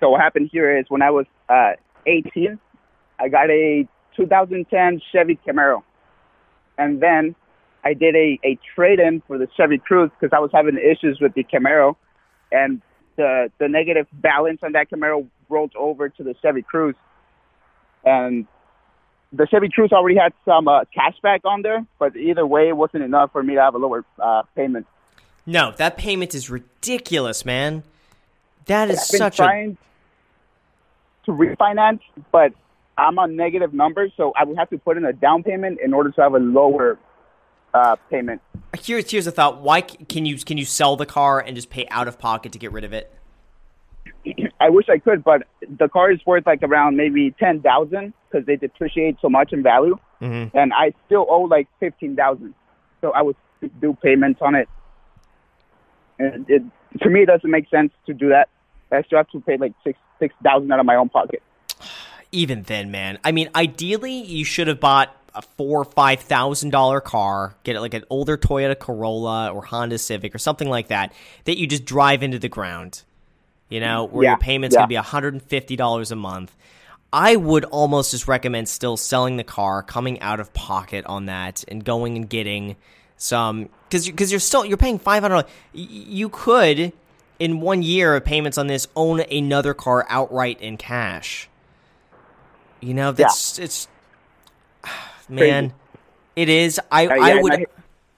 So 0.00 0.08
what 0.08 0.22
happened 0.22 0.48
here 0.50 0.74
is 0.74 0.86
when 0.88 1.02
I 1.02 1.10
was 1.10 1.26
uh, 1.50 1.72
18, 2.06 2.58
I 3.18 3.28
got 3.28 3.50
a 3.50 3.86
2010 4.16 5.02
Chevy 5.12 5.38
Camaro. 5.46 5.82
And 6.78 6.98
then 6.98 7.34
I 7.84 7.94
did 7.94 8.14
a, 8.16 8.38
a 8.44 8.58
trade 8.74 9.00
in 9.00 9.22
for 9.26 9.38
the 9.38 9.48
Chevy 9.56 9.78
Cruze 9.78 10.10
because 10.18 10.34
I 10.36 10.40
was 10.40 10.50
having 10.52 10.76
issues 10.76 11.18
with 11.20 11.34
the 11.34 11.44
Camaro, 11.44 11.96
and 12.50 12.82
the 13.16 13.50
the 13.58 13.68
negative 13.68 14.06
balance 14.12 14.60
on 14.62 14.72
that 14.72 14.90
Camaro 14.90 15.26
rolled 15.48 15.74
over 15.76 16.08
to 16.08 16.22
the 16.22 16.34
Chevy 16.42 16.62
Cruze, 16.62 16.94
and 18.04 18.46
the 19.32 19.46
Chevy 19.46 19.68
Cruze 19.68 19.92
already 19.92 20.16
had 20.16 20.32
some 20.44 20.68
uh, 20.68 20.84
cashback 20.96 21.40
on 21.44 21.62
there, 21.62 21.84
but 21.98 22.16
either 22.16 22.46
way, 22.46 22.68
it 22.68 22.76
wasn't 22.76 23.04
enough 23.04 23.32
for 23.32 23.42
me 23.42 23.54
to 23.54 23.60
have 23.60 23.74
a 23.74 23.78
lower 23.78 24.04
uh, 24.18 24.42
payment. 24.56 24.86
No, 25.46 25.72
that 25.72 25.96
payment 25.96 26.34
is 26.34 26.50
ridiculous, 26.50 27.44
man. 27.44 27.82
That 28.66 28.90
is 28.90 28.98
I've 28.98 29.04
such 29.04 29.36
trying 29.36 29.78
to 31.24 31.32
refinance, 31.32 32.00
but 32.32 32.52
I'm 32.96 33.18
on 33.18 33.36
negative 33.36 33.72
numbers, 33.72 34.12
so 34.16 34.32
I 34.36 34.44
would 34.44 34.58
have 34.58 34.70
to 34.70 34.78
put 34.78 34.96
in 34.96 35.04
a 35.04 35.12
down 35.12 35.42
payment 35.42 35.78
in 35.82 35.94
order 35.94 36.10
to 36.10 36.20
have 36.20 36.34
a 36.34 36.38
lower 36.38 36.98
uh, 37.74 37.96
payment. 38.10 38.40
Here's 38.82 39.10
here's 39.10 39.26
a 39.26 39.30
thought. 39.32 39.60
Why 39.60 39.80
can 39.80 40.26
you 40.26 40.36
can 40.38 40.58
you 40.58 40.64
sell 40.64 40.96
the 40.96 41.06
car 41.06 41.40
and 41.40 41.54
just 41.56 41.70
pay 41.70 41.86
out 41.90 42.08
of 42.08 42.18
pocket 42.18 42.52
to 42.52 42.58
get 42.58 42.72
rid 42.72 42.84
of 42.84 42.92
it? 42.92 43.12
I 44.60 44.70
wish 44.70 44.88
I 44.88 44.98
could, 44.98 45.22
but 45.24 45.42
the 45.78 45.88
car 45.88 46.10
is 46.10 46.20
worth 46.26 46.46
like 46.46 46.62
around 46.62 46.96
maybe 46.96 47.34
ten 47.38 47.60
thousand 47.60 48.12
because 48.30 48.46
they 48.46 48.56
depreciate 48.56 49.16
so 49.22 49.28
much 49.28 49.52
in 49.52 49.62
value, 49.62 49.96
Mhm. 50.20 50.50
and 50.54 50.72
I 50.74 50.92
still 51.06 51.26
owe 51.28 51.42
like 51.42 51.68
fifteen 51.80 52.16
thousand. 52.16 52.54
So 53.00 53.12
I 53.12 53.22
would 53.22 53.36
do 53.80 53.96
payments 54.02 54.40
on 54.42 54.54
it, 54.54 54.68
and 56.18 56.48
it 56.48 56.62
to 57.02 57.10
me 57.10 57.22
it 57.22 57.26
doesn't 57.26 57.50
make 57.50 57.68
sense 57.70 57.92
to 58.06 58.14
do 58.14 58.28
that. 58.30 58.48
I 58.90 59.02
still 59.02 59.18
have 59.18 59.28
to 59.30 59.40
pay 59.40 59.56
like 59.56 59.72
six 59.84 59.98
six 60.18 60.34
thousand 60.42 60.70
out 60.72 60.80
of 60.80 60.86
my 60.86 60.96
own 60.96 61.08
pocket. 61.08 61.42
Even 62.32 62.62
then, 62.64 62.90
man. 62.90 63.18
I 63.24 63.32
mean, 63.32 63.48
ideally, 63.54 64.12
you 64.22 64.44
should 64.44 64.68
have 64.68 64.80
bought 64.80 65.14
a 65.34 65.42
four 65.42 65.80
or 65.80 65.84
five 65.84 66.20
thousand 66.20 66.70
dollar 66.70 67.00
car, 67.00 67.54
get 67.64 67.76
it 67.76 67.80
like 67.80 67.94
an 67.94 68.04
older 68.10 68.36
Toyota 68.36 68.78
Corolla 68.78 69.52
or 69.52 69.64
Honda 69.64 69.98
Civic 69.98 70.34
or 70.34 70.38
something 70.38 70.68
like 70.68 70.88
that 70.88 71.12
that 71.44 71.58
you 71.58 71.66
just 71.66 71.84
drive 71.84 72.22
into 72.22 72.38
the 72.38 72.48
ground. 72.48 73.02
You 73.68 73.80
know, 73.80 74.04
where 74.04 74.24
Yeah, 74.24 74.30
your 74.30 74.38
payment's 74.38 74.74
yeah. 74.74 74.80
gonna 74.80 74.88
be 74.88 74.94
hundred 74.96 75.34
and 75.34 75.42
fifty 75.42 75.76
dollars 75.76 76.10
a 76.10 76.16
month. 76.16 76.54
I 77.12 77.36
would 77.36 77.64
almost 77.64 78.10
just 78.10 78.28
recommend 78.28 78.68
still 78.68 78.96
selling 78.96 79.36
the 79.36 79.44
car, 79.44 79.82
coming 79.82 80.20
out 80.20 80.40
of 80.40 80.52
pocket 80.52 81.06
on 81.06 81.26
that, 81.26 81.64
and 81.68 81.84
going 81.84 82.16
and 82.16 82.28
getting 82.28 82.76
some 83.16 83.68
because 83.88 84.06
because 84.06 84.30
you're 84.30 84.40
still 84.40 84.64
you're 84.64 84.76
paying 84.76 84.98
five 84.98 85.22
hundred. 85.22 85.46
You 85.72 86.28
could 86.28 86.92
in 87.38 87.60
one 87.60 87.82
year 87.82 88.16
of 88.16 88.24
payments 88.24 88.58
on 88.58 88.66
this 88.66 88.88
own 88.96 89.20
another 89.20 89.74
car 89.74 90.06
outright 90.08 90.60
in 90.60 90.76
cash. 90.76 91.48
You 92.80 92.94
know 92.94 93.12
that's 93.12 93.58
it's 93.58 93.88
man, 95.28 95.72
it 96.36 96.48
is. 96.48 96.80
I 96.90 97.06
Uh, 97.06 97.10
I 97.20 97.42
would 97.42 97.52
I- 97.54 97.66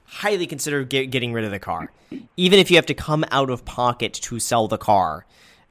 highly 0.05 0.47
consider 0.47 0.85
get, 0.85 1.11
getting 1.11 1.33
rid 1.33 1.45
of 1.45 1.50
the 1.50 1.59
car, 1.59 1.90
even 2.37 2.59
if 2.59 2.71
you 2.71 2.76
have 2.76 2.87
to 2.87 2.95
come 2.95 3.25
out 3.31 3.50
of 3.50 3.64
pocket 3.64 4.12
to 4.14 4.38
sell 4.38 4.69
the 4.69 4.79
car. 4.79 5.25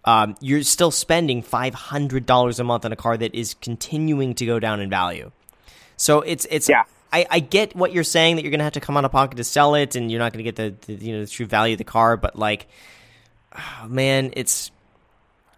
Um, 0.05 0.35
you're 0.39 0.63
still 0.63 0.91
spending 0.91 1.41
five 1.41 1.73
hundred 1.73 2.25
dollars 2.25 2.59
a 2.59 2.63
month 2.63 2.85
on 2.85 2.91
a 2.93 2.95
car 2.95 3.17
that 3.17 3.35
is 3.35 3.53
continuing 3.55 4.33
to 4.35 4.45
go 4.45 4.57
down 4.57 4.79
in 4.79 4.89
value. 4.89 5.31
So 5.97 6.21
it's 6.21 6.45
it's 6.49 6.69
Yeah. 6.69 6.83
I, 7.11 7.25
I 7.29 7.39
get 7.39 7.75
what 7.75 7.91
you're 7.91 8.03
saying 8.05 8.35
that 8.37 8.43
you're 8.43 8.51
gonna 8.51 8.63
have 8.63 8.73
to 8.73 8.79
come 8.79 8.95
out 8.95 9.03
of 9.03 9.11
pocket 9.11 9.35
to 9.37 9.43
sell 9.43 9.75
it, 9.75 9.95
and 9.95 10.09
you're 10.09 10.19
not 10.19 10.31
gonna 10.31 10.43
get 10.43 10.55
the, 10.55 10.73
the 10.85 10.93
you 10.93 11.13
know 11.13 11.25
the 11.25 11.29
true 11.29 11.45
value 11.45 11.73
of 11.73 11.77
the 11.79 11.83
car. 11.83 12.15
But 12.15 12.37
like, 12.37 12.67
oh, 13.57 13.87
man, 13.87 14.31
it's 14.37 14.71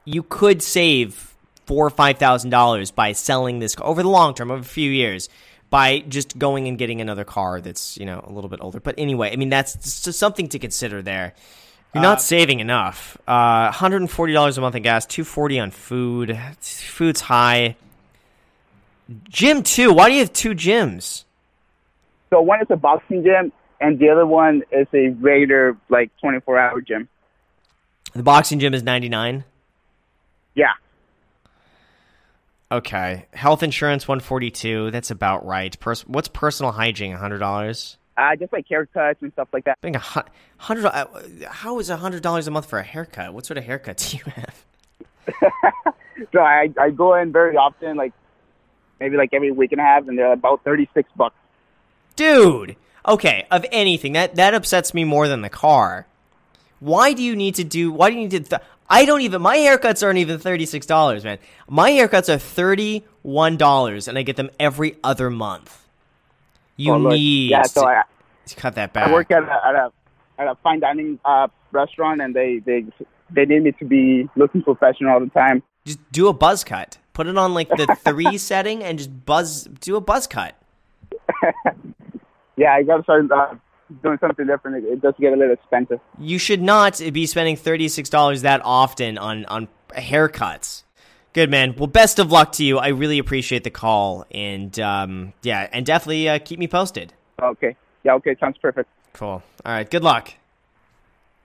you 0.06 0.24
could 0.24 0.64
save 0.64 1.36
four 1.68 1.86
or 1.86 1.90
five 1.92 2.18
thousand 2.18 2.50
dollars 2.50 2.90
by 2.90 3.12
selling 3.12 3.60
this 3.60 3.76
car 3.76 3.86
over 3.86 4.02
the 4.02 4.10
long 4.10 4.34
term, 4.34 4.50
over 4.50 4.62
a 4.62 4.64
few 4.64 4.90
years, 4.90 5.30
by 5.72 6.00
just 6.02 6.38
going 6.38 6.68
and 6.68 6.78
getting 6.78 7.02
another 7.02 7.24
car 7.24 7.60
that's 7.62 7.98
you 7.98 8.06
know 8.06 8.24
a 8.28 8.32
little 8.32 8.50
bit 8.50 8.60
older. 8.62 8.80
But 8.80 8.96
anyway, 9.00 9.32
I 9.32 9.38
mean 9.38 9.50
that's 9.50 10.04
just 10.04 10.20
something 10.20 10.48
to 10.50 10.60
consider 10.60 11.02
there. 11.02 11.34
You're 11.94 12.04
not 12.04 12.22
saving 12.22 12.62
enough. 12.62 13.18
Uh, 13.28 13.70
$140 13.70 14.58
a 14.58 14.62
month 14.62 14.76
in 14.76 14.82
gas, 14.82 15.06
240 15.08 15.60
on 15.60 15.72
food. 15.72 16.40
Food's 16.62 17.20
high. 17.20 17.76
Gym 19.28 19.64
two. 19.64 19.92
Why 19.92 20.08
do 20.08 20.14
you 20.14 20.20
have 20.22 20.32
two 20.32 20.52
gyms? 20.52 21.26
So 22.30 22.42
one 22.42 22.62
is 22.62 22.68
a 22.70 22.78
boxing 22.78 23.24
gym, 23.24 23.52
and 23.82 24.00
the 24.00 24.10
other 24.10 24.26
one 24.26 24.64
is 24.72 24.88
a 24.94 25.10
regular 25.10 25.76
like 25.90 26.12
24 26.22 26.60
hour 26.60 26.80
gym. 26.80 27.10
The 28.14 28.24
boxing 28.24 28.60
gym 28.60 28.74
is 28.74 28.84
99. 28.84 29.44
Yeah. 30.56 30.68
Okay. 32.72 33.26
Health 33.34 33.64
insurance 33.64 34.08
142. 34.08 34.92
That's 34.92 35.12
about 35.12 35.46
right. 35.46 35.78
Pers- 35.80 36.08
what's 36.08 36.28
personal 36.30 36.72
hygiene? 36.72 37.16
$100. 37.16 37.98
Uh, 38.18 38.36
just 38.36 38.54
like 38.54 38.68
haircuts 38.68 39.16
and 39.22 39.32
stuff 39.34 39.48
like 39.54 39.66
that. 39.66 39.80
Being 39.82 39.96
a 39.96 40.04
hundred. 40.58 40.86
uh, 40.86 41.06
How 41.50 41.80
is 41.80 41.90
a 41.90 41.98
hundred 41.98 42.22
dollars 42.22 42.48
a 42.48 42.52
month 42.52 42.68
for 42.68 42.78
a 42.78 42.84
haircut? 42.84 43.34
What 43.34 43.46
sort 43.46 43.58
of 43.58 43.64
haircut 43.64 43.98
do 44.10 44.18
you 44.18 44.24
have? 44.36 44.66
So 46.32 46.40
I 46.40 46.70
I 46.80 46.92
go 46.92 47.16
in 47.16 47.32
very 47.32 47.58
often, 47.58 47.98
like 47.98 48.14
maybe 49.00 49.18
like 49.18 49.34
every 49.34 49.50
week 49.52 49.72
and 49.72 49.82
a 49.82 49.84
half, 49.84 50.08
and 50.08 50.16
they're 50.16 50.32
about 50.34 50.64
36 50.64 51.10
bucks. 51.16 51.36
Dude. 52.16 52.76
Okay. 53.08 53.48
Of 53.50 53.66
anything 53.72 54.14
that 54.14 54.36
that 54.36 54.54
upsets 54.54 54.94
me 54.94 55.04
more 55.04 55.28
than 55.28 55.42
the 55.42 55.50
car. 55.50 56.06
Why 56.80 57.14
do 57.14 57.24
you 57.24 57.36
need 57.36 57.56
to 57.56 57.64
do? 57.64 57.92
Why 57.92 58.12
do 58.12 58.18
you 58.18 58.28
need 58.28 58.46
to? 58.46 58.62
I 58.92 59.06
don't 59.06 59.22
even. 59.22 59.42
My 59.42 59.58
haircuts 59.58 60.04
aren't 60.04 60.20
even 60.20 60.38
thirty 60.38 60.66
six 60.66 60.86
dollars, 60.86 61.24
man. 61.24 61.38
My 61.70 61.90
haircuts 61.92 62.34
are 62.34 62.38
thirty 62.38 63.04
one 63.24 63.56
dollars, 63.58 64.08
and 64.08 64.18
I 64.18 64.22
get 64.24 64.36
them 64.36 64.50
every 64.60 64.98
other 65.04 65.30
month. 65.30 65.88
You 66.76 66.94
Oh, 66.94 66.98
need 66.98 67.52
Yeah. 67.52 67.64
So 67.64 67.82
to, 67.82 67.88
I 67.88 68.04
to 68.48 68.56
cut 68.56 68.76
that 68.76 68.92
back. 68.94 69.08
I 69.08 69.12
work 69.14 69.32
at 69.32 69.44
a 69.44 69.66
at 69.68 69.76
a 69.76 69.92
at 70.38 70.48
a 70.48 70.56
fine 70.64 70.80
dining 70.82 71.20
uh, 71.24 71.48
restaurant, 71.72 72.22
and 72.22 72.36
they 72.36 72.60
they 72.66 72.86
they 73.32 73.46
need 73.46 73.64
me 73.64 73.72
to 73.80 73.86
be 73.86 74.30
looking 74.36 74.62
professional 74.62 75.12
all 75.14 75.20
the 75.22 75.30
time. 75.30 75.64
just 75.86 76.00
do 76.12 76.28
a 76.28 76.34
buzz 76.34 76.64
cut. 76.64 76.98
Put 77.14 77.28
it 77.28 77.38
on 77.38 77.54
like 77.54 77.70
the 77.70 77.96
three 78.04 78.38
setting 78.38 78.84
and 78.84 78.98
just 78.98 79.26
buzz. 79.26 79.64
Do 79.80 79.96
a 79.96 80.02
buzz 80.02 80.28
cut. 80.28 80.56
Yeah, 82.58 82.74
I 82.76 82.84
gotta 82.84 83.02
start 83.04 83.32
uh, 83.32 83.56
doing 84.04 84.18
something 84.20 84.46
different. 84.46 84.84
It, 84.86 84.94
it 84.94 85.02
does 85.02 85.14
get 85.20 85.34
a 85.34 85.36
little 85.36 85.54
expensive. 85.54 86.00
You 86.20 86.38
should 86.38 86.62
not 86.62 87.02
be 87.12 87.26
spending 87.26 87.56
thirty 87.56 87.88
six 87.88 88.10
dollars 88.10 88.42
that 88.44 88.62
often 88.64 89.18
on 89.18 89.46
on 89.46 89.68
haircuts. 89.90 90.84
Good 91.34 91.50
man. 91.50 91.76
Well, 91.78 91.88
best 91.88 92.20
of 92.20 92.32
luck 92.32 92.52
to 92.54 92.64
you. 92.64 92.78
I 92.78 92.90
really 92.90 93.18
appreciate 93.20 93.64
the 93.64 93.70
call, 93.70 94.26
and 94.32 94.78
um, 94.80 95.34
yeah, 95.44 95.70
and 95.72 95.86
definitely 95.86 96.28
uh, 96.28 96.40
keep 96.40 96.60
me 96.60 96.68
posted. 96.68 97.14
Okay. 97.42 97.76
Yeah. 98.04 98.16
Okay. 98.16 98.36
Sounds 98.40 98.58
perfect. 98.58 98.90
Cool. 99.14 99.42
All 99.66 99.72
right. 99.74 99.90
Good 99.90 100.04
luck. 100.04 100.34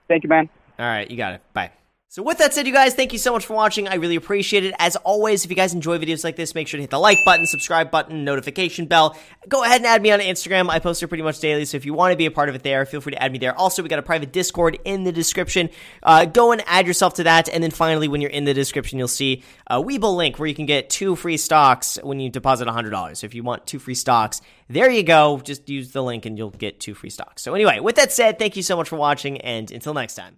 Thank 0.07 0.23
you, 0.23 0.29
man. 0.29 0.49
All 0.79 0.85
right, 0.85 1.09
you 1.09 1.17
got 1.17 1.33
it. 1.33 1.41
Bye. 1.53 1.71
So 2.09 2.23
with 2.23 2.37
that 2.37 2.53
said, 2.53 2.65
you 2.65 2.71
guys, 2.71 2.93
thank 2.93 3.11
you 3.11 3.19
so 3.19 3.33
much 3.33 3.45
for 3.45 3.53
watching. 3.53 3.89
I 3.89 3.95
really 3.95 4.15
appreciate 4.15 4.63
it. 4.63 4.73
As 4.79 4.95
always, 4.95 5.43
if 5.43 5.51
you 5.51 5.57
guys 5.57 5.73
enjoy 5.73 5.97
videos 5.97 6.23
like 6.23 6.37
this, 6.37 6.55
make 6.55 6.69
sure 6.69 6.77
to 6.77 6.81
hit 6.81 6.89
the 6.89 6.97
like 6.97 7.17
button, 7.25 7.45
subscribe 7.45 7.91
button, 7.91 8.23
notification 8.23 8.85
bell. 8.85 9.17
Go 9.49 9.61
ahead 9.65 9.81
and 9.81 9.85
add 9.85 10.01
me 10.01 10.11
on 10.11 10.21
Instagram. 10.21 10.69
I 10.69 10.79
post 10.79 11.01
there 11.01 11.09
pretty 11.09 11.23
much 11.23 11.39
daily, 11.39 11.65
so 11.65 11.75
if 11.75 11.85
you 11.85 11.93
want 11.93 12.13
to 12.13 12.17
be 12.17 12.25
a 12.25 12.31
part 12.31 12.47
of 12.47 12.55
it 12.55 12.63
there, 12.63 12.85
feel 12.85 13.01
free 13.01 13.11
to 13.11 13.21
add 13.21 13.33
me 13.33 13.39
there. 13.39 13.53
Also, 13.59 13.83
we 13.83 13.89
got 13.89 13.99
a 13.99 14.03
private 14.03 14.31
Discord 14.31 14.79
in 14.85 15.03
the 15.03 15.11
description. 15.11 15.69
Uh, 16.01 16.23
go 16.23 16.53
and 16.53 16.63
add 16.65 16.87
yourself 16.87 17.15
to 17.15 17.23
that. 17.23 17.49
And 17.49 17.61
then 17.61 17.71
finally, 17.71 18.07
when 18.07 18.21
you're 18.21 18.31
in 18.31 18.45
the 18.45 18.53
description, 18.53 18.97
you'll 18.97 19.09
see 19.09 19.43
a 19.67 19.83
Webull 19.83 20.15
link 20.15 20.39
where 20.39 20.47
you 20.47 20.55
can 20.55 20.65
get 20.65 20.89
two 20.89 21.17
free 21.17 21.37
stocks 21.37 21.99
when 22.01 22.21
you 22.21 22.29
deposit 22.29 22.69
$100. 22.69 23.17
So 23.17 23.25
if 23.25 23.35
you 23.35 23.43
want 23.43 23.67
two 23.67 23.79
free 23.79 23.95
stocks, 23.95 24.41
there 24.69 24.89
you 24.89 25.03
go. 25.03 25.41
Just 25.43 25.67
use 25.67 25.91
the 25.91 26.01
link 26.01 26.25
and 26.25 26.37
you'll 26.37 26.51
get 26.51 26.79
two 26.79 26.93
free 26.93 27.09
stocks. 27.09 27.41
So 27.41 27.53
anyway, 27.53 27.81
with 27.81 27.97
that 27.97 28.13
said, 28.13 28.39
thank 28.39 28.55
you 28.55 28.63
so 28.63 28.77
much 28.77 28.87
for 28.87 28.95
watching, 28.95 29.41
and 29.41 29.69
until 29.71 29.93
next 29.93 30.15
time. 30.15 30.37